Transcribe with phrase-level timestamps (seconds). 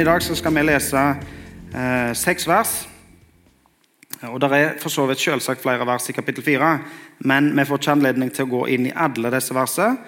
[0.00, 1.00] I dag skal vi lese
[1.76, 2.70] eh, seks vers.
[4.30, 6.68] Og Det er for så vidt selvsagt flere vers i kapittel 4,
[7.28, 9.98] men vi får ikke anledning til å gå inn i alle disse versene.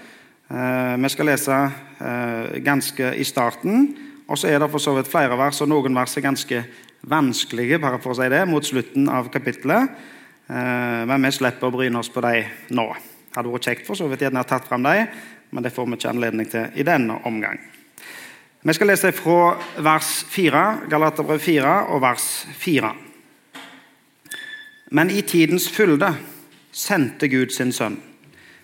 [0.48, 3.84] Eh, vi skal lese eh, ganske i starten,
[4.24, 6.62] og så er det for så vidt flere vers, og noen vers er ganske
[7.12, 9.92] vanskelige bare for å si det, mot slutten av kapittelet.
[10.48, 12.88] Eh, men vi slipper å bryne oss på dem nå.
[13.28, 15.04] Det hadde vært kjekt for så vidt gjerne tatt fram dem,
[15.52, 17.60] men det får vi ikke anledning til i denne omgang.
[18.62, 20.58] Vi skal lese fra vers 4,
[20.90, 22.92] Galaterbrev 4 og vers 4.
[24.94, 26.12] Men i tidens fylde
[26.70, 27.96] sendte Gud sin sønn,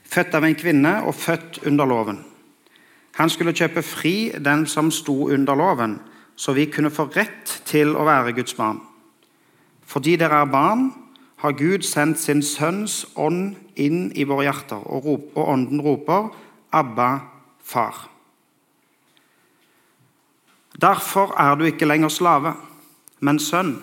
[0.06, 2.20] født av en kvinne og født under loven.
[3.18, 5.96] Han skulle kjøpe fri den som sto under loven,
[6.38, 8.78] så vi kunne få rett til å være Guds barn.
[9.82, 10.92] Fordi dere er barn,
[11.42, 16.30] har Gud sendt sin sønns ånd inn i våre hjerter, og, og ånden roper
[16.70, 17.10] 'Abba,
[17.66, 18.17] far'.
[20.78, 22.54] Derfor er du ikke lenger slave,
[23.20, 23.74] men sønn.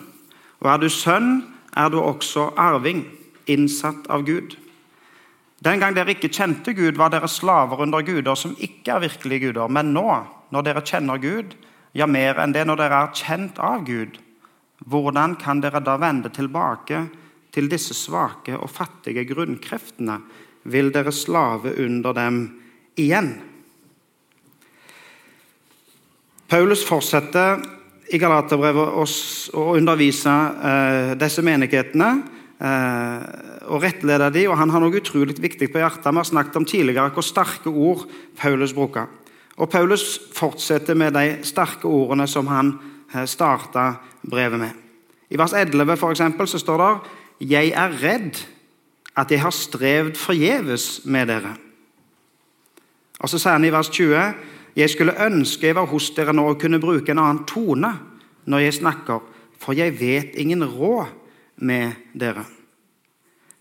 [0.64, 1.42] Og er du sønn,
[1.76, 3.04] er du også arving,
[3.46, 4.56] innsatt av Gud.
[5.64, 9.48] Den gang dere ikke kjente Gud, var dere slaver under guder som ikke er virkelige
[9.48, 9.68] guder.
[9.68, 10.08] Men nå,
[10.52, 11.56] når dere kjenner Gud,
[11.96, 14.18] ja, mer enn det når dere er kjent av Gud,
[14.84, 17.06] hvordan kan dere da vende tilbake
[17.52, 20.18] til disse svake og fattige grunnkreftene?
[20.68, 22.40] Vil dere slave under dem
[23.00, 23.34] igjen?
[26.46, 27.58] Paulus fortsetter
[28.14, 32.10] i Galaterbrevet å undervise eh, disse menighetene
[32.62, 33.24] eh,
[33.66, 34.52] og rettlede dem.
[34.52, 36.06] og Han har noe utrolig viktig på hjertet.
[36.06, 38.06] Vi har snakket om tidligere hvor sterke ord
[38.38, 39.10] Paulus bruker.
[39.58, 42.76] Og Paulus fortsetter med de sterke ordene som han
[43.10, 44.82] eh, starta brevet med.
[45.26, 46.92] I vers 11 for eksempel, så står det
[47.50, 48.38] 'Jeg er redd
[49.16, 51.58] at jeg har strevd forgjeves med dere'.
[53.20, 54.34] Og Så sier han i vers 20
[54.76, 57.94] jeg skulle ønske jeg var hos dere nå og kunne bruke en annen tone
[58.46, 59.22] når jeg snakker,
[59.58, 61.08] for jeg vet ingen råd
[61.64, 62.44] med dere.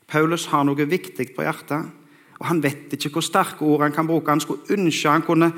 [0.07, 1.87] Paulus har noe viktig på hjertet,
[2.35, 4.29] og han vet ikke hvor sterke ord han kan bruke.
[4.29, 5.49] Han skulle ønske han kunne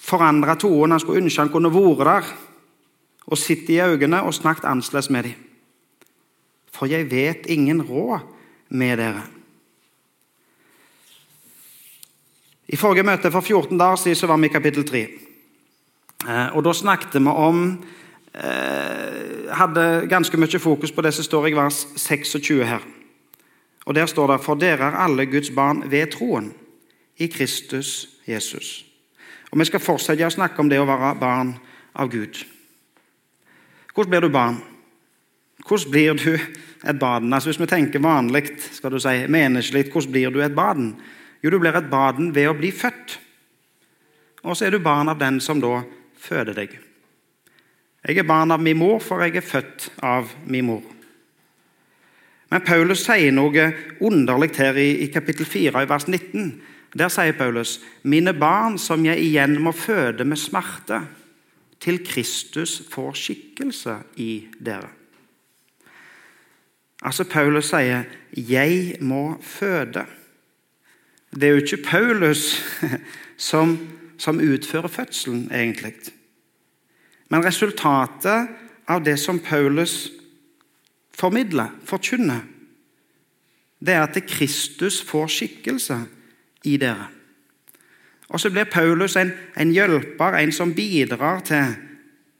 [0.00, 2.30] forandre tonen, han skulle ønske han kunne vært der
[3.30, 5.34] og sitte i øynene og snakket annerledes med dem.
[6.72, 8.22] For jeg vet ingen råd
[8.70, 9.26] med dere.
[12.70, 15.00] I forrige møte for 14 dager siden så var vi i kapittel 3.
[16.28, 17.64] Eh, og Da snakket vi om
[18.34, 22.84] eh, Hadde ganske mye fokus på det som står i vers 26 her.
[23.86, 26.52] Og Der står det For dere er alle Guds barn ved troen
[27.18, 28.84] i Kristus Jesus.
[29.50, 31.56] Og Vi skal fortsette å snakke om det å være barn
[31.94, 32.44] av Gud.
[33.94, 34.62] Hvordan blir du barn?
[35.66, 36.38] Hvordan blir du
[36.88, 37.32] et barn?
[37.32, 40.94] Altså Hvis vi tenker vanlig, skal du si, menneskelig, hvordan blir du et barn?
[41.40, 43.16] Jo, du blir et barn ved å bli født.
[44.44, 45.82] Og så er du barn av den som da
[46.20, 46.76] føder deg.
[48.00, 50.84] Jeg er barn av min mor, for jeg er født av min mor.
[52.50, 53.66] Men Paulus sier noe
[54.02, 56.54] underlig her i, i kapittel 4, i vers 19.
[56.98, 61.04] Der sier Paulus.: Mine barn som jeg igjen må føde med smerte,
[61.80, 64.90] til Kristus får skikkelse i dere.
[67.02, 68.04] Altså Paulus sier
[68.36, 70.19] 'jeg må føde'.
[71.30, 72.62] Det er jo ikke Paulus
[73.50, 73.76] som,
[74.18, 75.94] som utfører fødselen, egentlig.
[77.30, 78.48] Men resultatet
[78.88, 80.10] av det som Paulus
[81.14, 82.40] formidler, forkynner,
[83.80, 86.00] det er at Kristus får skikkelse
[86.64, 87.08] i dere.
[88.30, 91.74] Og så blir Paulus en, en hjelper, en som bidrar til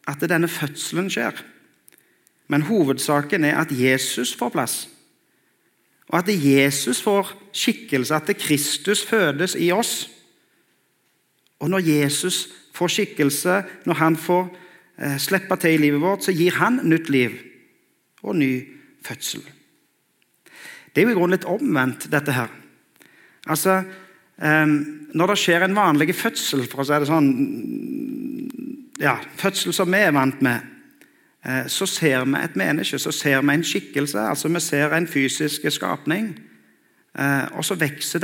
[0.08, 1.40] at denne fødselen skjer.
[2.50, 4.76] Men hovedsaken er at Jesus får plass.
[6.10, 10.10] Og at Jesus får skikkelse, at Kristus fødes i oss.
[11.60, 14.48] Og når Jesus får skikkelse, når han får
[14.98, 17.36] eh, slippe til i livet vårt, så gir han nytt liv
[18.22, 18.52] og ny
[19.06, 19.44] fødsel.
[20.90, 22.50] Det er jo i grunnen litt omvendt, dette her.
[23.46, 23.82] Altså,
[24.42, 24.66] eh,
[25.14, 27.30] Når det skjer en vanlig fødsel, for å si det sånn
[29.00, 30.69] ja, Fødsel som vi er vant med,
[31.66, 34.18] så ser vi et menneske, så ser vi en skikkelse.
[34.20, 36.34] altså Vi ser en fysisk skapning.
[37.18, 38.20] Eh, og så vokser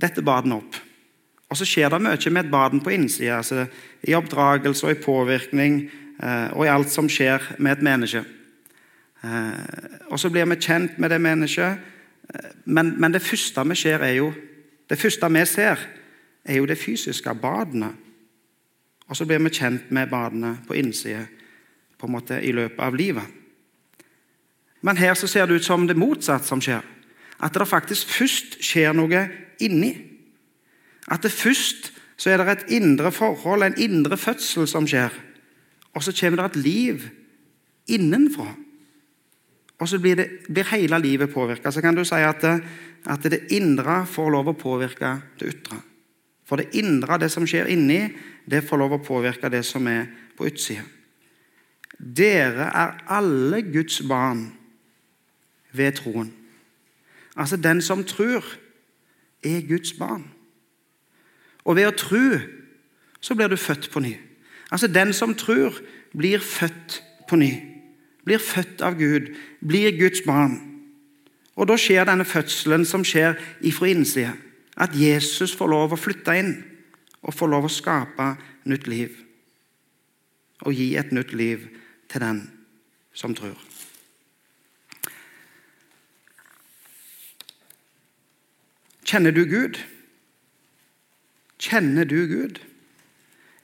[0.00, 0.76] dette baden opp.
[1.50, 3.36] Og så skjer det mye med et baden på innsida.
[3.36, 3.66] Altså,
[4.02, 5.90] I oppdragelse og i påvirkning
[6.22, 8.24] eh, og i alt som skjer med et menneske.
[10.12, 11.78] Og så blir vi kjent med det mennesket.
[12.64, 14.34] Men, men det første vi ser, er jo
[14.90, 15.80] det første vi ser,
[16.44, 17.88] er jo det fysiske badene.
[19.08, 21.24] Og så blir vi kjent med badene på innsida
[22.04, 23.24] på en måte i løpet av livet.
[24.84, 26.84] Men her så ser det ut som det motsatte som skjer.
[27.40, 29.24] At det faktisk først skjer noe
[29.64, 29.94] inni.
[31.08, 35.12] At det først så er det et indre forhold, en indre fødsel som skjer.
[35.94, 37.02] og så kommer det et liv
[37.86, 38.48] innenfra.
[39.78, 41.70] Og så blir, det, blir hele livet påvirka.
[41.70, 45.78] Så kan du si at, at, det indre får lov å påvirke det ytre.
[46.44, 48.08] For det indre, det som skjer inni,
[48.44, 50.82] det får lov å påvirke det som er på utsida.
[52.04, 54.52] Dere er alle Guds barn
[55.72, 56.34] ved troen.
[57.36, 58.44] Altså, den som tror,
[59.44, 60.24] er Guds barn.
[61.64, 62.26] Og ved å tro
[63.24, 64.12] så blir du født på ny.
[64.70, 65.80] Altså, den som tror,
[66.12, 67.52] blir født på ny.
[68.24, 70.58] Blir født av Gud, blir Guds barn.
[71.56, 74.34] Og da skjer denne fødselen som skjer ifra innsida.
[74.76, 76.54] At Jesus får lov å flytte inn
[77.22, 78.34] og får lov å skape
[78.68, 79.12] nytt liv.
[80.66, 81.64] Og gi et nytt liv
[82.14, 82.44] til den
[83.14, 83.58] som tror.
[89.04, 89.80] Kjenner du Gud?
[91.58, 92.60] Kjenner du Gud?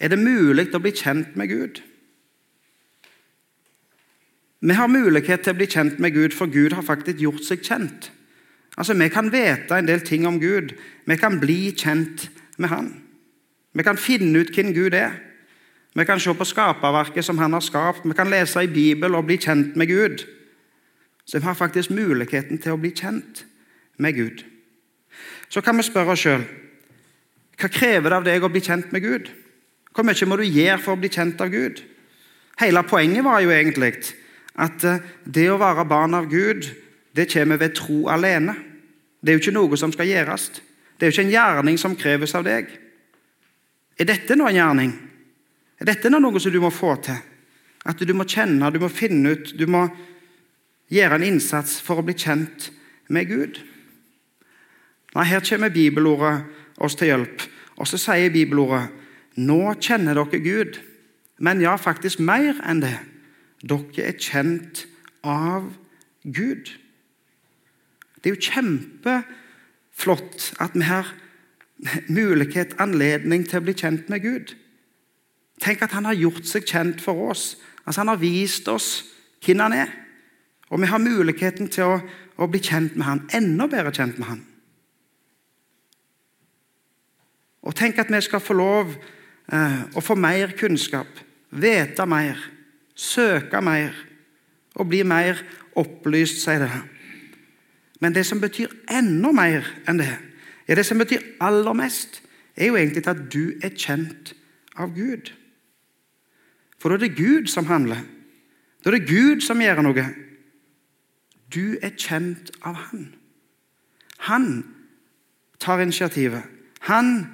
[0.01, 1.81] Er det mulig å bli kjent med Gud?
[4.61, 7.63] Vi har mulighet til å bli kjent med Gud, for Gud har faktisk gjort seg
[7.65, 8.11] kjent.
[8.77, 10.75] Altså, Vi kan vite en del ting om Gud.
[11.07, 13.03] Vi kan bli kjent med Han.
[13.73, 15.30] Vi kan finne ut hvem Gud er.
[15.95, 18.05] Vi kan se på skaperverket som Han har skapt.
[18.05, 20.27] Vi kan lese i Bibelen og bli kjent med Gud.
[21.25, 23.45] Så vi har faktisk muligheten til å bli kjent
[23.99, 24.45] med Gud.
[25.49, 26.47] Så kan vi spørre oss sjøl
[27.61, 29.27] hva krever det av deg å bli kjent med Gud?
[29.93, 31.83] Hvor mye må du gjøre for å bli kjent av Gud?
[32.61, 33.91] Hele poenget var jo egentlig
[34.61, 36.71] at eh, det å være barn av Gud,
[37.13, 38.55] det kommer ved tro alene.
[39.21, 40.49] Det er jo ikke noe som skal gjøres.
[40.97, 42.73] Det er jo ikke en gjerning som kreves av deg.
[44.01, 44.93] Er dette nå en gjerning?
[45.81, 47.17] Dette er noe som du må få til?
[47.89, 49.87] At du må kjenne, du må finne ut, du må
[50.93, 52.69] gjøre en innsats for å bli kjent
[53.09, 53.61] med Gud?
[55.15, 56.45] Nei, Her kommer bibelordet
[56.79, 57.47] oss til hjelp.
[57.81, 58.91] Og så sier bibelordet
[59.41, 60.81] nå kjenner dere Gud,
[61.41, 62.99] men ja, faktisk mer enn det.
[63.65, 64.85] Dere er kjent
[65.25, 65.73] av
[66.25, 66.69] Gud.
[68.21, 71.09] Det er jo kjempeflott at vi har
[72.13, 74.53] mulighet, anledning til å bli kjent med Gud.
[75.61, 77.55] Tenk at han har gjort seg kjent for oss.
[77.85, 78.91] Altså Han har vist oss
[79.45, 79.93] hvem han er.
[80.71, 81.97] Og vi har muligheten til å,
[82.41, 84.45] å bli kjent med han, enda bedre kjent med han.
[87.67, 91.09] Og tenk at vi skal få lov eh, å få mer kunnskap,
[91.51, 92.39] vite mer,
[92.95, 93.97] søke mer
[94.79, 95.43] og bli mer
[95.77, 96.71] opplyst, sier det.
[98.01, 100.13] Men det som betyr enda mer enn det,
[100.71, 102.23] er det som betyr aller mest,
[102.57, 104.33] er jo egentlig at du er kjent
[104.79, 105.33] av Gud.
[106.81, 108.03] For da er det Gud som handler.
[108.81, 110.07] Da er det Gud som gjør noe.
[111.53, 113.09] Du er kjent av Han.
[114.29, 114.47] Han
[115.61, 116.43] tar initiativet.
[116.89, 117.27] Han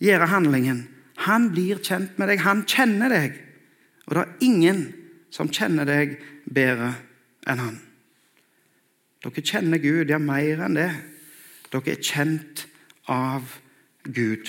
[0.00, 0.88] gjør handlingen.
[1.26, 2.40] Han blir kjent med deg.
[2.44, 3.36] Han kjenner deg.
[4.08, 4.80] Og det er ingen
[5.30, 6.16] som kjenner deg
[6.50, 6.94] bedre
[7.48, 7.76] enn han.
[9.20, 10.88] Dere kjenner Gud, ja, mer enn det.
[11.70, 12.64] Dere er kjent
[13.10, 13.58] av
[14.08, 14.48] Gud.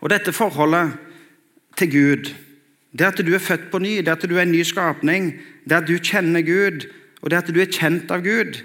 [0.00, 0.94] Og dette forholdet
[1.76, 2.32] til Gud,
[2.96, 5.34] det at du er født på ny, det at du er en ny skapning,
[5.68, 6.86] det at du kjenner Gud,
[7.22, 8.62] og det at du er kjent av Gud,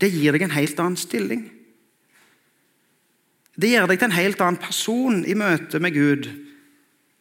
[0.00, 1.46] det gir deg en helt annen stilling.
[3.56, 6.28] Det gjør deg til en helt annen person i møte med Gud.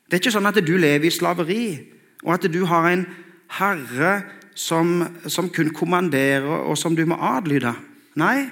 [0.05, 1.67] Det er ikke sånn at du lever i slaveri,
[2.25, 3.05] og at du har en
[3.55, 4.11] herre
[4.55, 7.71] som, som kun kommanderer, og som du må adlyde.
[8.19, 8.49] Nei,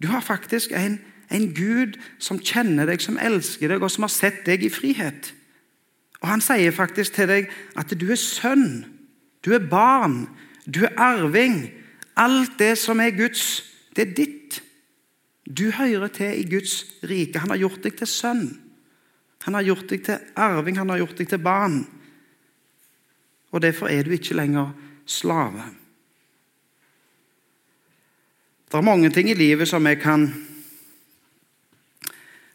[0.00, 0.98] du har faktisk en,
[1.32, 5.32] en Gud som kjenner deg, som elsker deg, og som har sett deg i frihet.
[6.20, 8.84] Og Han sier faktisk til deg at du er sønn,
[9.44, 10.26] du er barn,
[10.66, 11.68] du er arving.
[12.18, 13.62] Alt det som er Guds,
[13.96, 14.58] det er ditt.
[15.46, 17.38] Du hører til i Guds rike.
[17.38, 18.48] Han har gjort deg til sønn.
[19.46, 21.78] Han har gjort deg til arving, han har gjort deg til barn.
[23.54, 24.74] Og Derfor er du ikke lenger
[25.06, 25.62] slave.
[28.68, 30.28] Det er mange ting i livet som jeg kan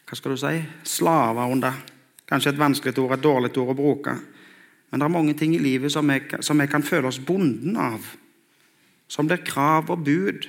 [0.05, 1.92] hva skal du si slave under.
[2.33, 4.15] Kanskje et vanskelig ord, et dårlig ord å bruke.
[4.89, 8.07] Men det er mange ting i livet som vi kan føle oss bonden av.
[9.05, 10.47] Som blir krav og bud,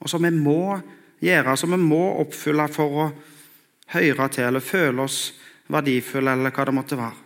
[0.00, 0.78] og som vi må
[1.20, 3.06] gjøre, som vi må oppfylle for å
[3.92, 5.20] høre til eller føle oss
[5.68, 7.22] verdifulle, eller hva det måtte være.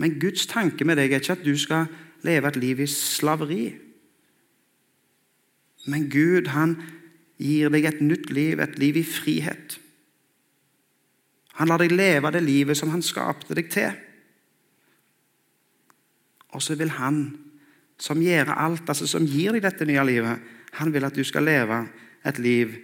[0.00, 1.92] Men Guds tanke med deg er ikke at du skal
[2.24, 3.64] leve et liv i slaveri.
[5.92, 6.78] Men Gud han
[7.36, 9.76] gir deg et nytt liv, et liv i frihet.
[11.60, 13.92] Han lar deg leve det livet som han skapte deg til.
[16.54, 17.26] Og så vil han,
[17.98, 21.46] som gjør alt, altså som gir deg dette nye livet, han vil at du skal
[21.46, 21.84] leve
[22.26, 22.74] et liv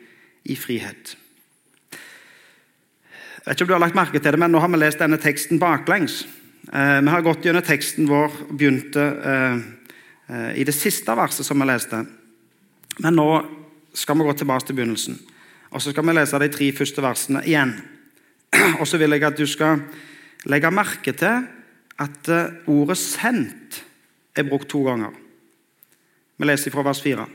[0.45, 1.17] i frihet.
[3.41, 5.01] Jeg vet ikke om du har lagt merke til det, men Nå har vi lest
[5.01, 6.23] denne teksten baklengs.
[6.73, 9.63] Eh, vi har gått gjennom teksten vår og begynte eh,
[10.29, 12.03] eh, i det siste verset som vi leste.
[13.01, 13.31] Men nå
[13.97, 15.17] skal vi gå tilbake til begynnelsen.
[15.71, 17.75] Og Så skal vi lese de tre første versene igjen.
[18.81, 19.83] Og så vil jeg at du skal
[20.51, 21.47] legge merke til
[22.01, 22.31] at
[22.67, 23.85] ordet 'sendt'
[24.37, 25.11] er brukt to ganger.
[26.39, 27.27] Vi leser fra vers 4.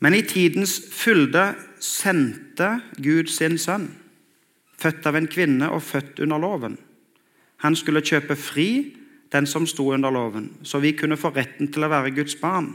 [0.00, 3.88] Men i tidens fylde sendte Gud sin sønn,
[4.78, 6.76] født av en kvinne og født under loven.
[7.64, 8.96] Han skulle kjøpe fri
[9.32, 12.74] den som sto under loven, så vi kunne få retten til å være Guds barn.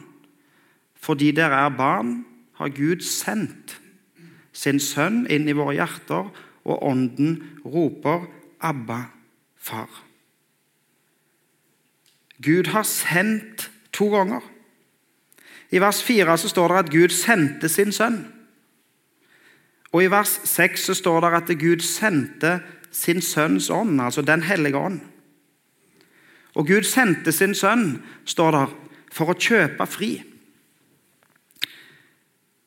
[0.97, 2.23] Fordi dere er barn,
[2.57, 3.77] har Gud sendt
[4.53, 6.27] sin sønn inn i våre hjerter,
[6.65, 8.25] og ånden roper
[8.61, 9.03] 'Abba,
[9.57, 10.03] far'.
[12.41, 14.41] Gud har sendt to ganger.
[15.71, 18.25] I vers 4 så står det at Gud sendte sin sønn.
[19.91, 22.59] Og I vers 6 så står det at Gud sendte
[22.91, 24.99] sin sønns ånd, altså Den hellige ånd.
[26.55, 28.65] Og Gud sendte sin sønn, står det,
[29.11, 30.11] for å kjøpe fri.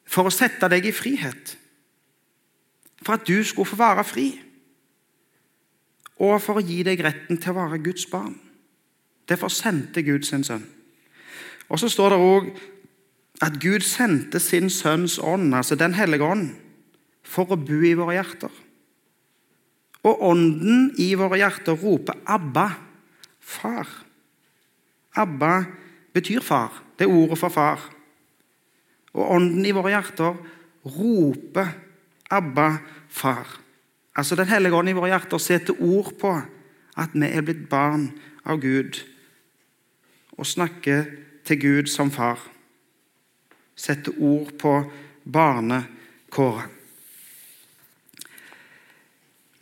[0.06, 1.56] For å sette deg i frihet.
[3.04, 4.28] For at du skulle få være fri.
[6.24, 8.36] Og for å gi deg retten til å være Guds barn.
[9.28, 10.64] Derfor sendte Gud sin sønn.
[11.68, 12.50] Og Så står det òg
[13.42, 16.52] at Gud sendte sin sønns ånd, altså Den hellige ånd,
[17.22, 18.52] for å bo i våre hjerter.
[20.04, 22.68] Og ånden i våre hjerter roper 'Abba,
[23.40, 24.04] far'.
[25.16, 25.64] Abba
[26.12, 26.82] betyr far.
[26.98, 27.80] Det er ordet for far.
[29.14, 30.36] Og ånden i våre hjerter
[30.84, 31.68] roper
[32.30, 32.78] 'Abba,
[33.08, 33.60] far'.
[34.16, 36.42] Altså Den hellige ånd i våre hjerter setter ord på
[36.96, 38.12] at vi er blitt barn
[38.46, 39.00] av Gud,
[40.38, 41.04] og snakker
[41.44, 42.38] til Gud som far.
[43.76, 44.92] Setter ord på
[45.32, 46.70] barnekåret.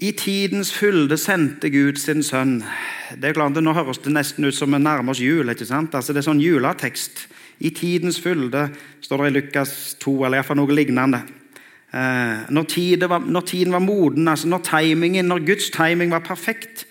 [0.03, 2.65] I tidens fylde sendte Gud sin sønn.
[3.15, 5.49] Det er klart, Nå høres det nesten ut som vi nærmer oss jul.
[5.49, 5.95] ikke sant?
[5.95, 7.29] Altså, det er sånn juletekst.
[7.61, 11.23] I tidens fylde står det i Lukas 2, eller iallfall noe lignende.
[11.95, 16.87] Eh, når, var, når, tiden var, moden, altså når timingen, når Guds timing var perfekt,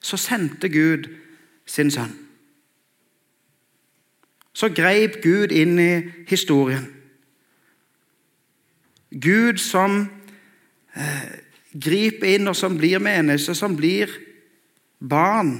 [0.00, 1.08] så sendte Gud
[1.66, 2.14] sin sønn.
[4.54, 6.86] Så greip Gud inn i historien.
[9.10, 10.06] Gud som
[10.94, 11.34] eh,
[11.74, 14.12] griper inn, og som blir menneske, som blir
[15.00, 15.56] barn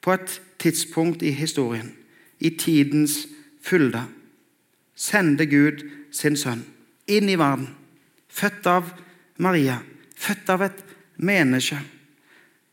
[0.00, 1.90] på et tidspunkt i historien,
[2.38, 3.24] i tidens
[3.62, 4.06] fylde,
[4.94, 6.62] sender Gud sin sønn
[7.08, 7.68] inn i verden,
[8.28, 8.90] født av
[9.42, 9.78] Maria,
[10.16, 10.82] født av et
[11.16, 11.78] menneske.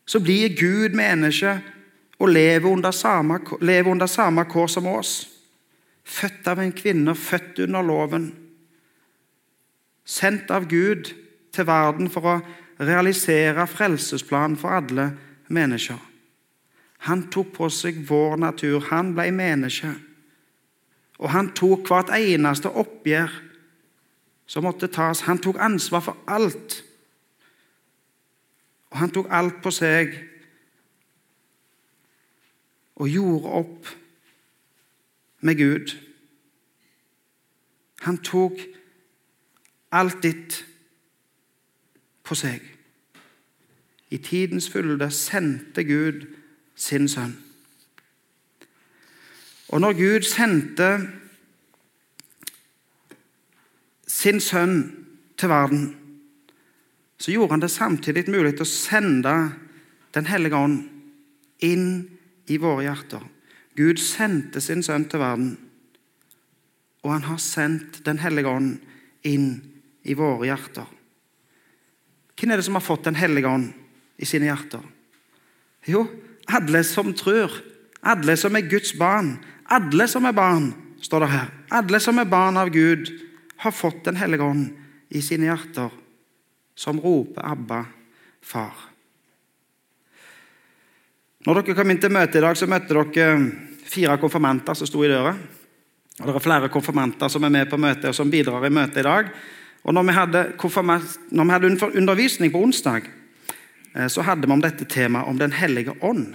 [0.06, 1.56] Så blir Gud menneske
[2.18, 5.14] og lever under samme, lever under samme kår som oss.
[6.06, 8.28] Født av en kvinne, født under loven.
[10.06, 11.10] Sendt av Gud
[11.52, 12.36] til verden for å
[12.78, 15.10] realisere frelsesplanen for alle
[15.50, 15.98] mennesker.
[17.06, 18.80] Han tok på seg vår natur.
[18.90, 19.90] Han ble menneske.
[21.18, 23.32] Og han tok hvert eneste oppgjør
[24.46, 25.20] som måtte tas.
[25.26, 26.84] Han tok ansvar for alt.
[28.90, 30.14] Og han tok alt på seg
[32.96, 33.90] og gjorde opp
[35.40, 35.92] med Gud.
[38.06, 38.62] Han tok
[39.92, 40.62] alt ditt
[42.24, 42.62] på seg.
[44.10, 46.24] I tidens fylde sendte Gud
[46.76, 47.34] sin sønn.
[49.68, 50.90] Og når Gud sendte
[54.26, 54.80] sin sønn
[55.38, 55.86] til verden,
[57.18, 59.36] så gjorde han det samtidig mulig å sende
[60.16, 60.78] Den hellige ånd
[61.60, 61.88] inn
[62.48, 63.20] i våre hjerter.
[63.76, 65.50] Gud sendte sin sønn til verden,
[67.04, 68.78] og han har sendt Den hellige ånd
[69.28, 69.50] inn
[70.08, 70.88] i våre hjerter.
[72.36, 73.68] Hvem er det som har fått Den hellige ånd
[74.16, 74.82] i sine hjerter?
[75.86, 76.06] Jo,
[76.48, 77.52] alle som tror.
[78.02, 79.36] Alle som er Guds barn.
[79.68, 81.52] Alle som er barn, står det her.
[81.70, 83.12] Alle som er barn av Gud,
[83.56, 84.68] har fått Den hellige ånd
[85.08, 85.90] i sine hjerter,
[86.74, 87.84] som roper 'Abba,
[88.42, 88.96] far'.
[91.46, 93.52] Når dere kom inn til møtet i dag, så møtte dere
[93.86, 95.36] fire konfirmanter som sto i døra.
[96.20, 98.98] Og Det er flere konfirmanter som er med på møtet og som bidrar i møtet
[98.98, 99.30] i dag.
[99.84, 100.12] Og når vi,
[101.30, 103.02] når vi hadde undervisning på onsdag,
[103.94, 106.34] eh, så hadde vi om dette temaet om Den hellige ånd.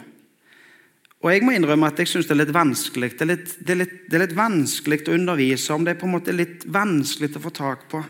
[1.22, 3.74] Og Jeg må innrømme at jeg syns det er litt vanskelig det er litt, det,
[3.74, 5.86] er litt, det er litt vanskelig å undervise om.
[5.86, 8.02] Det er på en måte litt vanskelig å få tak på.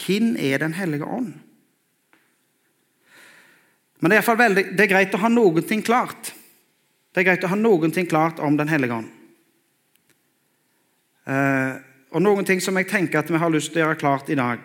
[0.00, 1.34] Hvem er Den hellige ånd?
[3.98, 6.32] Men det er, veldig, det er greit å ha noen ting klart.
[7.12, 9.12] Det er greit å ha noen ting klart om Den hellige ånd.
[11.28, 11.74] Eh,
[12.14, 14.38] og noen ting som jeg tenker at vi har lyst til å gjøre klart i
[14.38, 14.62] dag,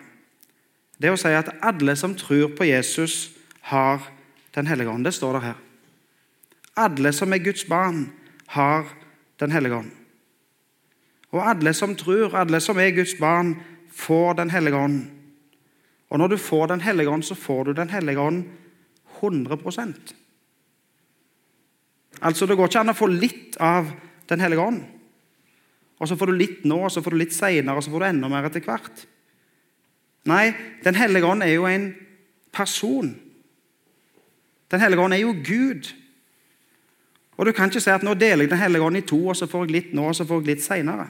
[0.96, 3.34] det er å si at alle som tror på Jesus,
[3.68, 4.10] har
[4.54, 5.02] Den hellige ånd.
[5.02, 5.63] Det står der her.
[6.76, 8.12] Alle som er Guds barn,
[8.48, 8.84] har
[9.40, 9.90] Den hellige ånd.
[11.32, 13.56] Og alle som tror, alle som er Guds barn,
[13.90, 15.10] får Den hellige ånd.
[16.10, 18.44] Og når du får Den hellige ånd, så får du Den hellige ånd
[19.20, 19.58] 100
[22.22, 23.90] Altså, Det går ikke an å få litt av
[24.28, 24.84] Den hellige ånd.
[26.00, 28.00] Og så får du litt nå, og så får du litt seinere, og så får
[28.00, 29.06] du enda mer etter hvert.
[30.24, 30.54] Nei,
[30.84, 31.94] Den hellige ånd er jo en
[32.52, 33.14] person.
[34.70, 35.92] Den hellige ånd er jo Gud.
[37.36, 39.36] Og Du kan ikke si at nå deler jeg Den hellige ånd i to, og
[39.36, 41.08] så får jeg litt nå, og så får jeg litt seinere.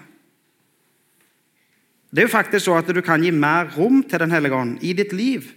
[2.14, 4.82] Det er jo faktisk så at du kan gi mer rom til Den hellige ånd
[4.82, 5.50] i ditt liv.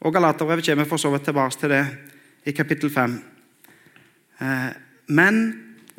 [0.00, 1.84] Og Galaterbrevet kommer for så vidt tilbake til det
[2.46, 3.16] i kapittel 5.
[4.40, 4.70] Eh,
[5.08, 5.40] men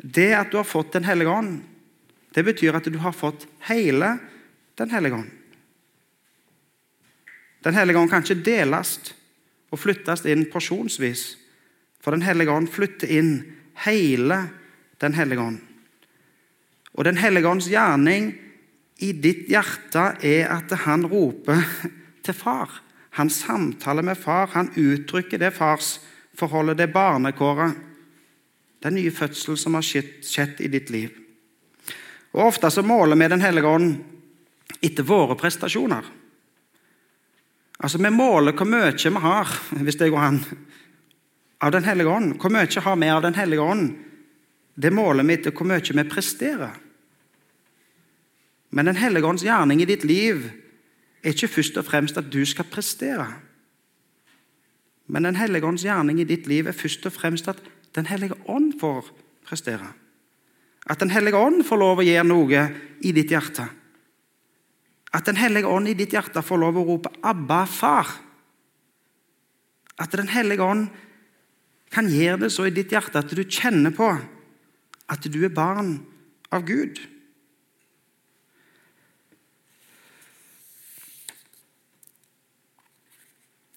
[0.00, 1.60] det at du har fått Den hellige ånd,
[2.34, 4.18] det betyr at du har fått hele
[4.78, 5.30] Den hellige ånd.
[7.64, 8.94] Den hellige ånd kan ikke deles
[9.70, 11.36] og flyttes inn porsjonsvis,
[12.00, 13.34] for Den hellige ånd flytter inn
[13.84, 14.44] hele
[15.00, 15.60] Den hellige ånd.
[16.92, 18.32] Og Den hellige ånds gjerning
[19.00, 21.62] i ditt hjerte er at han roper
[22.24, 22.68] til far.
[23.16, 27.72] Han samtaler med far, han uttrykker det farsforholdet, det barnekåret,
[28.80, 31.16] den nye fødsel som har skjedd i ditt liv.
[32.32, 33.96] Og Ofte så måler vi Den hellige ånd
[34.80, 36.04] etter våre prestasjoner.
[37.80, 40.44] Altså, Vi måler hvor mye vi har, hvis det går an,
[41.60, 42.36] av Den hellige ånd.
[42.40, 43.90] Hvor mye har vi av Den hellige ånd?
[44.74, 46.72] Det måler vi etter hvor mye vi presterer.
[48.70, 50.46] Men Den hellige ånds gjerning i ditt liv
[51.22, 53.26] er ikke først og fremst at du skal prestere.
[55.06, 57.60] Men Den hellige ånds gjerning i ditt liv er først og fremst at
[57.92, 59.10] Den hellige ånd får
[59.44, 59.92] prestere.
[60.86, 62.64] At Den hellige ånd får lov å gjøre noe
[63.02, 63.66] i ditt hjerte.
[65.12, 68.16] At Den hellige ånd i ditt hjerte får lov å rope 'Abba, far'.
[69.98, 70.88] At Den hellige ånd
[71.90, 74.10] kan gjøre det så i ditt hjerte at du kjenner på
[75.10, 75.96] at du er barn
[76.54, 77.00] av Gud.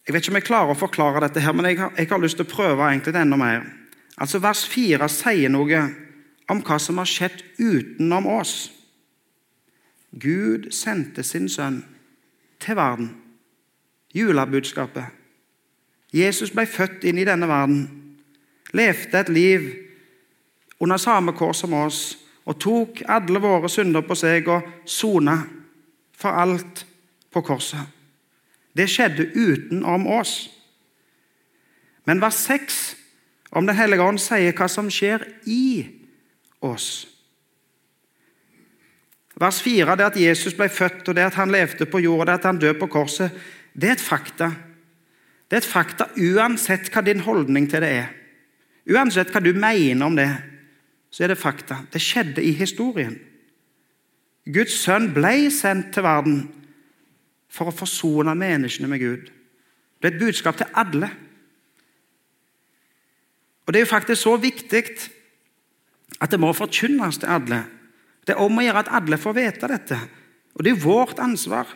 [0.04, 2.22] Jeg vet ikke om jeg klarer å forklare dette, her, men jeg har, jeg har
[2.22, 3.64] lyst til å prøve egentlig enda mer.
[4.20, 5.84] Altså Vers 4 sier noe
[6.52, 8.68] om hva som har skjedd utenom oss.
[10.12, 11.82] Gud sendte sin sønn
[12.62, 13.14] til verden.
[14.14, 15.08] Julebudskapet.
[16.14, 17.88] Jesus ble født inn i denne verden,
[18.74, 19.70] levde et liv
[20.80, 22.02] under samme kår som oss
[22.44, 25.38] og tok alle våre synder på seg og sona
[26.18, 26.84] for alt
[27.34, 27.86] på korset.
[28.74, 30.50] Det skjedde utenom oss.
[32.06, 32.84] Men vers 6
[33.54, 35.86] om Den hellige ånd sier hva som skjer i
[36.66, 37.06] oss.
[39.38, 42.40] Vers 4 det at Jesus ble født, og det at han levde på jorda, det
[42.40, 43.30] at han døde på korset,
[43.74, 44.50] det er et fakta.
[45.50, 48.12] Det er et fakta uansett hva din holdning til det er.
[48.90, 50.30] Uansett hva du mener om det,
[51.14, 51.84] så er det fakta.
[51.94, 53.16] Det skjedde i historien.
[54.44, 56.42] Guds sønn ble sendt til verden
[57.54, 59.30] for å forsone menneskene med Gud.
[60.02, 61.10] Det er et budskap til alle.
[63.64, 64.84] Og Det er jo faktisk så viktig
[66.20, 67.64] at det må forkynnes til alle.
[68.28, 70.00] Det er om å gjøre at alle får vite dette.
[70.56, 71.68] Og det er vårt ansvar.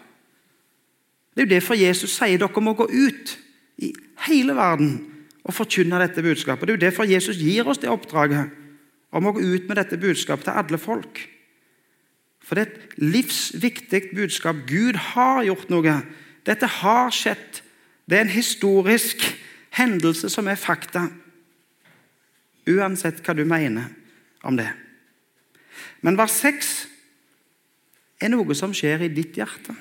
[1.35, 3.37] Det er jo derfor Jesus sier dere må gå ut
[3.77, 3.93] i
[4.27, 5.16] hele verden
[5.47, 6.67] og forkynne dette budskapet.
[6.67, 8.51] Det er jo derfor Jesus gir oss det oppdraget
[9.15, 11.21] om å gå ut med dette budskapet til alle folk.
[12.43, 14.59] For det er et livsviktig budskap.
[14.67, 15.95] Gud har gjort noe.
[16.47, 17.61] Dette har skjedd.
[18.07, 19.23] Det er en historisk
[19.75, 21.07] hendelse som er fakta.
[22.67, 23.89] Uansett hva du mener
[24.47, 24.69] om det.
[26.03, 26.71] Men vers 6
[28.23, 29.75] er noe som skjer i ditt hjerte.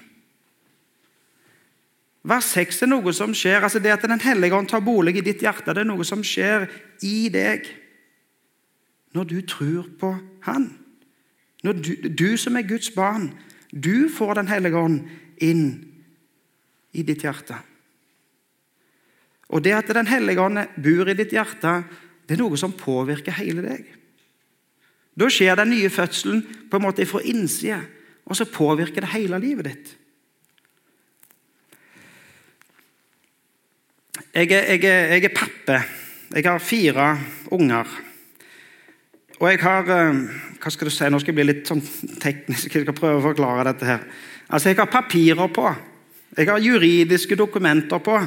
[2.26, 5.24] Vers 6 er noe som skjer, altså Det at Den hellige ånd tar bolig i
[5.24, 6.66] ditt hjerte, det er noe som skjer
[7.06, 7.68] i deg
[9.16, 10.10] når du tror på
[10.44, 10.66] Han.
[11.64, 13.30] Når du, du, som er Guds barn,
[13.72, 15.06] du får Den hellige ånd
[15.40, 15.64] inn
[16.92, 17.56] i ditt hjerte.
[19.48, 21.78] Og det at Den hellige ånd bor i ditt hjerte,
[22.26, 23.86] det er noe som påvirker hele deg.
[25.16, 27.78] Da skjer den nye fødselen på en måte fra innsida,
[28.26, 29.94] og så påvirker det hele livet ditt.
[34.36, 35.76] Jeg er, jeg er, jeg er pappe.
[36.34, 37.04] Jeg har fire
[37.56, 37.88] unger.
[39.38, 40.18] Og jeg har eh,
[40.60, 41.80] hva skal du si, Nå skal jeg bli litt sånn
[42.20, 42.68] teknisk.
[42.68, 43.86] Jeg skal prøve å forklare dette.
[43.88, 44.04] her.
[44.50, 45.64] Altså, Jeg har papirer på.
[46.36, 48.18] Jeg har juridiske dokumenter på.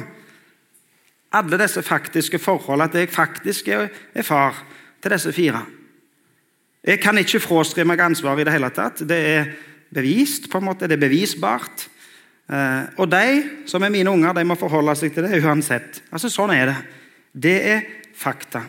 [1.38, 2.88] Alle disse faktiske forhold.
[2.88, 4.64] At jeg faktisk er, er far
[4.98, 5.62] til disse fire.
[6.82, 9.06] Jeg kan ikke fraskrive meg ansvar i det hele tatt.
[9.06, 9.54] Det er
[9.94, 10.50] bevist.
[10.50, 11.86] på en måte, Det er bevisbart.
[12.50, 13.26] Eh, og de
[13.70, 16.02] som er mine unger, de må forholde seg til det uansett.
[16.10, 16.76] Altså, Sånn er det.
[17.30, 18.64] Det er fakta.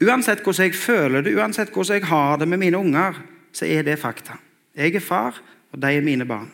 [0.00, 3.20] Uansett hvordan jeg føler det, uansett hvordan jeg har det med mine unger,
[3.52, 4.36] så er det fakta.
[4.76, 5.36] Jeg er far,
[5.72, 6.50] og de er mine barn.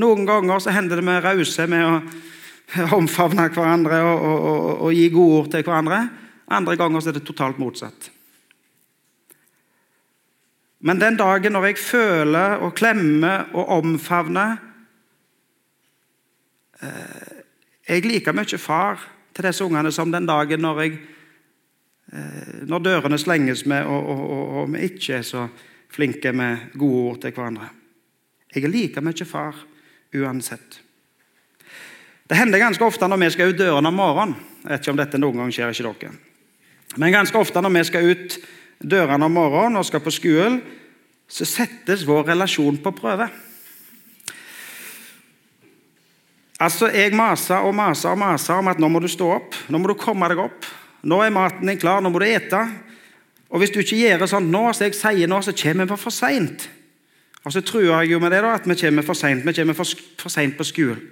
[0.00, 1.94] Noen ganger så hender det vi er rause med å
[2.98, 6.02] omfavne hverandre og, og, og, og, gi gode ord til hverandre.
[6.52, 8.08] Andre ganger så er det totalt motsatt.
[10.82, 14.56] Men den dagen når jeg føler og klemmer og omfavner
[16.82, 17.42] eh,
[17.88, 19.02] Jeg liker mye far
[19.34, 20.96] til disse ungene som den dagen når, jeg,
[22.12, 25.46] eh, når dørene slenges med, og, og, vi ikke er så
[25.92, 27.68] flinke med gode ord til hverandre.
[28.54, 29.58] Jeg er like mye far
[30.14, 30.80] uansett.
[32.28, 34.34] Det hender ganske ofte når vi skal ut dørene om morgenen.
[34.62, 36.12] Jeg vet ikke om dette noen gang skjer, ikke dere.
[36.96, 38.38] Men ganske ofte når vi skal ut
[38.82, 40.60] dørene om morgenen og skal på skolen,
[41.28, 43.28] så settes vår relasjon på prøve.
[46.60, 49.78] Altså, Jeg maser og maser og maser om at nå må du stå opp, nå
[49.78, 50.68] må du komme deg opp.
[51.02, 52.60] Nå er maten din klar, nå må du ete.
[53.50, 55.98] Og Hvis du ikke gjør det sånn nå, så jeg sier nå, så kommer vi
[55.98, 56.68] for seint.
[57.42, 59.42] Og så truer jeg jo med det da, at vi kommer for seint.
[59.44, 59.88] Vi kommer for,
[60.20, 61.02] for seint på skolen.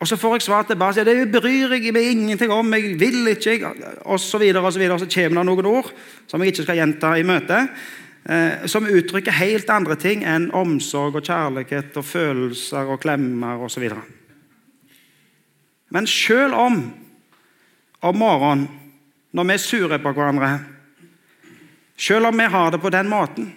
[0.00, 3.30] Og så får jeg svar tilbake at det bryr jeg meg ingenting om, jeg vil
[3.32, 3.56] ikke,
[4.04, 4.04] osv.
[4.04, 5.88] Og, så videre, og så kommer det noen ord
[6.28, 7.72] som jeg ikke skal gjenta i møtet,
[8.28, 13.88] eh, som uttrykker helt andre ting enn omsorg og kjærlighet og følelser og klemmer osv.
[15.88, 16.80] Men selv om
[18.06, 18.68] om morgenen,
[19.32, 20.50] når vi er sure på hverandre,
[21.96, 23.48] selv om vi har det på den måten,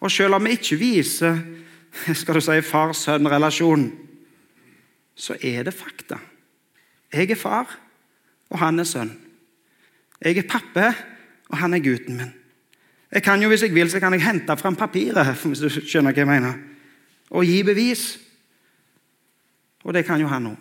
[0.00, 1.40] og selv om vi ikke viser
[2.20, 3.88] skal du si, far-sønn-relasjon,
[5.20, 6.16] så er det fakta.
[7.12, 7.68] Jeg er far,
[8.50, 9.12] og han er sønn.
[10.20, 10.92] Jeg er pappa,
[11.50, 12.32] og han er gutten min.
[13.10, 16.14] Jeg kan jo, Hvis jeg vil, så kan jeg hente fram papiret hvis du skjønner
[16.14, 16.58] hva jeg mener,
[17.30, 18.18] og gi bevis.
[19.84, 20.56] Og det kan jo han òg.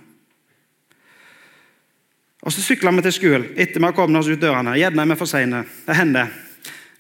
[2.41, 4.78] Og Så sykler vi til skolen etter vi har kommet oss ut dørene.
[4.80, 5.63] Gjerne er vi for seine.
[5.86, 6.30] Det hender.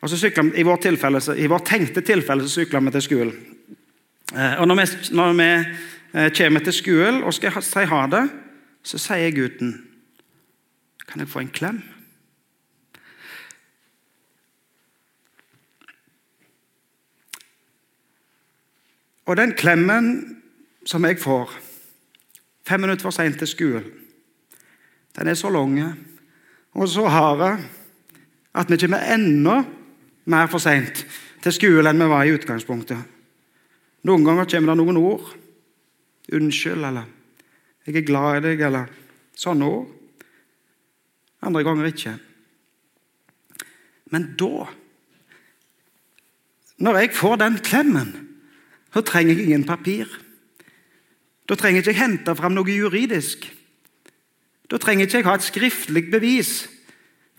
[0.01, 3.37] Og så sykler, I vårt, tilfelle, i vårt tenkte tilfelle så sykler vi til skolen.
[4.35, 5.49] Eh, og når vi, når vi
[6.11, 8.25] kommer til skolen og skal si ha det,
[8.83, 9.75] så sier gutten
[11.09, 11.81] Kan jeg få en klem?
[19.25, 20.37] Og den klemmen
[20.85, 21.51] som jeg får
[22.65, 23.85] fem minutter for seint til skolen,
[25.17, 25.81] den er så lang
[26.73, 27.59] og så hard
[28.55, 29.63] at vi kommer enda
[30.25, 31.05] mer for seint
[31.43, 32.97] til skolen enn vi var i utgangspunktet.
[34.05, 35.38] Noen ganger kommer det noen ord
[36.33, 37.05] unnskyld, eller
[37.85, 38.85] 'jeg er glad i deg', eller
[39.35, 39.87] sånne ord.
[41.41, 42.19] Andre ganger ikke.
[44.11, 44.67] Men da,
[46.77, 48.11] når jeg får den klemmen,
[48.93, 50.07] så trenger jeg ingen papir.
[51.49, 53.47] Da trenger jeg ikke hente fram noe juridisk.
[54.69, 56.67] Da trenger jeg ikke ha et skriftlig bevis,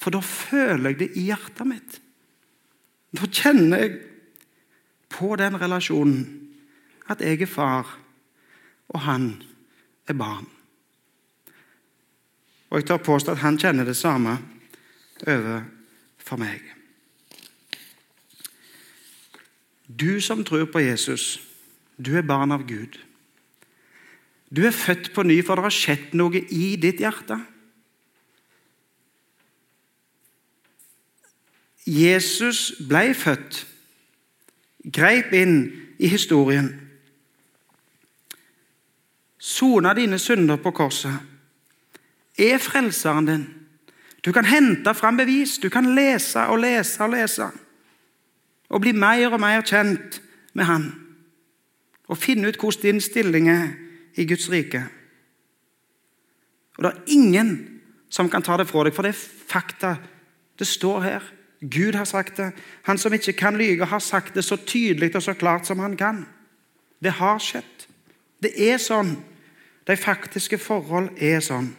[0.01, 2.01] for da føler jeg det i hjertet mitt.
[3.15, 3.99] Da kjenner jeg
[5.11, 6.23] på den relasjonen
[7.11, 7.89] at jeg er far
[8.91, 9.31] og han
[10.09, 10.49] er barn.
[12.71, 14.37] Og jeg tør påstå at han kjenner det samme
[15.27, 16.63] overfor meg.
[19.87, 21.41] Du som tror på Jesus,
[21.99, 22.99] du er barn av Gud.
[24.51, 27.39] Du er født på ny, for det har skjedd noe i ditt hjerte.
[31.87, 33.65] Jesus ble født,
[34.95, 35.57] greip inn
[35.99, 36.71] i historien
[39.41, 41.17] sona dine synder på korset,
[42.39, 43.47] er frelseren din.
[44.25, 47.49] Du kan hente fram bevis, du kan lese og lese og lese.
[48.69, 50.21] Og bli mer og mer kjent
[50.55, 50.93] med Han.
[52.09, 53.69] Og finne ut hvordan din stilling er
[54.15, 54.85] i Guds rike.
[56.79, 59.97] Og det er ingen som kan ta det fra deg, for det er fakta.
[60.59, 61.25] Det står her.
[61.61, 62.53] Gud har sagt det.
[62.89, 65.97] Han som ikke kan lyge, har sagt det så tydelig og så klart som han
[65.97, 66.27] kan.
[67.03, 67.87] Det har skjedd.
[68.43, 69.17] Det er sånn.
[69.91, 71.73] De faktiske forhold er sånn.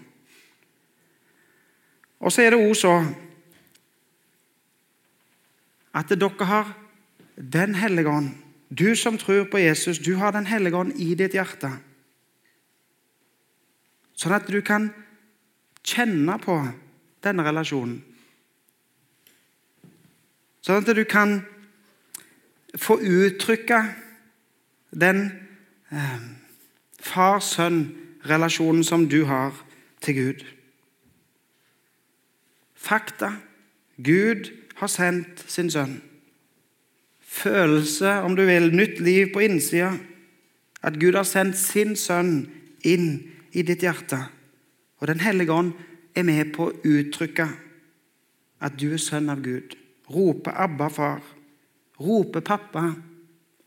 [2.19, 2.95] Og så er det òg så
[5.95, 6.77] at dere har
[7.35, 8.33] Den hellige ånd.
[8.69, 11.71] Du som tror på Jesus, du har Den hellige ånd i ditt hjerte.
[14.13, 14.91] Sånn at du kan
[15.81, 16.59] kjenne på
[17.23, 18.03] denne relasjonen.
[20.61, 21.39] Sånn at du kan
[22.77, 23.81] få uttrykke
[24.91, 25.23] den
[25.89, 26.21] eh,
[28.21, 29.53] far-sønn-relasjonen som du har
[30.01, 30.45] til Gud.
[32.75, 33.33] Fakta
[34.03, 36.01] Gud har sendt sin sønn.
[37.21, 39.93] Følelse, om du vil, nytt liv på innsida.
[40.83, 42.49] At Gud har sendt sin sønn
[42.83, 44.17] inn i ditt hjerte.
[44.99, 45.73] Og Den hellige ånd
[46.15, 47.47] er med på å uttrykke
[48.61, 49.75] at du er sønn av Gud.
[50.09, 51.21] Rope 'Abba, far'.
[51.99, 52.95] Rope 'pappa'.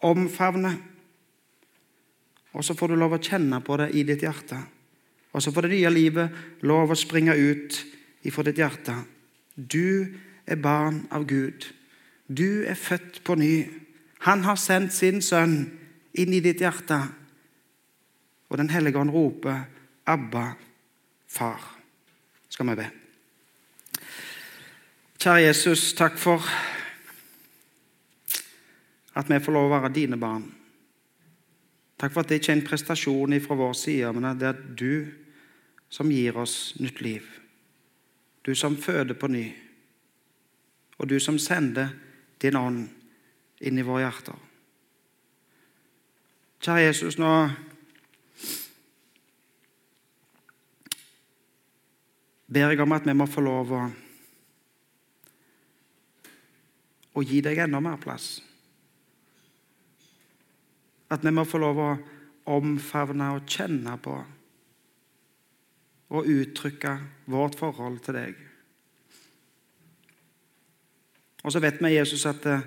[0.03, 0.94] Omfavne.
[2.55, 4.61] Og så får du lov å kjenne på det i ditt hjerte.
[5.35, 7.81] Og så får det nye livet lov å springe ut
[8.27, 8.95] ifra ditt hjerte.
[9.55, 10.15] Du
[10.47, 11.67] er barn av Gud.
[12.27, 13.67] Du er født på ny.
[14.29, 15.59] Han har sendt sin sønn
[16.15, 17.01] inn i ditt hjerte.
[18.49, 19.67] Og Den hellige ånd roper
[20.07, 20.55] 'Abba,
[21.27, 21.75] far'.
[22.49, 22.91] Skal vi be.
[25.19, 26.45] Kjære Jesus, takk for
[29.15, 30.64] at vi får lov å være dine barn.
[32.01, 34.63] Takk for at det ikke er en prestasjon fra vår side, men at det er
[34.79, 35.13] du
[35.89, 37.27] som gir oss nytt liv.
[38.45, 39.47] Du som føder på ny,
[40.99, 41.95] og du som sender
[42.43, 42.89] din ånd
[43.65, 44.41] inn i våre hjerter.
[46.65, 47.31] Kjære Jesus, nå
[52.49, 53.83] ber jeg om at vi må få lov å,
[57.15, 58.39] å gi deg enda mer plass.
[61.15, 61.91] At vi må få lov å
[62.55, 64.17] omfavne og kjenne på
[66.15, 66.93] og uttrykke
[67.33, 68.35] vårt forhold til deg.
[71.45, 72.67] Og så vet vi, Jesus, at eh,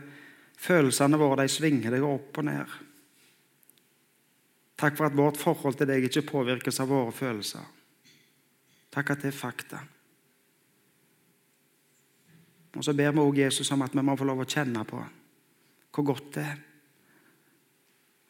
[0.60, 2.74] følelsene våre de svinger deg opp og ned.
[4.78, 7.64] Takk for at vårt forhold til deg ikke påvirkes av våre følelser.
[8.94, 9.80] Takk at det er fakta.
[12.78, 15.02] Og Så ber vi også Jesus om at vi må få lov å kjenne på
[15.98, 16.58] hvor godt det er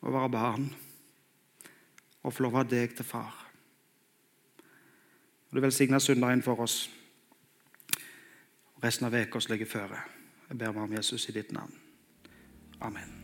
[0.08, 0.70] å være barn
[2.24, 3.44] og få lov å deg til far.
[5.48, 6.90] Og Du velsigner søndagen for oss.
[8.84, 10.02] Resten av uka ligger føre.
[10.50, 11.74] Jeg ber meg om Jesus i ditt navn.
[12.82, 13.17] Amen.